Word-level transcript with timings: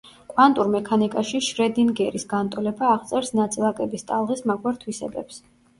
კვანტურ 0.29 0.69
მექანიკაში 0.75 1.41
შრედინგერის 1.49 2.25
განტოლება 2.33 2.91
აღწერს 2.97 3.33
ნაწილაკების 3.43 4.11
ტალღის 4.11 4.47
მაგვარ 4.53 4.83
თვისებებს. 4.85 5.45